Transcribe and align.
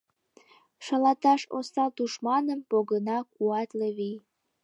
Шалаташ 0.85 1.41
осал 1.57 1.89
тушманым 1.97 2.59
Погына 2.69 3.17
куатле 3.35 3.89
вий. 3.97 4.17